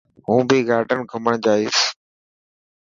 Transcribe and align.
هون 0.25 0.39
ڀهي 0.49 0.59
گارڊن 0.69 0.99
گھمڻ 1.11 1.33
جائيس. 1.45 1.79